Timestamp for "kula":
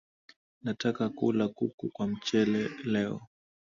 1.09-1.47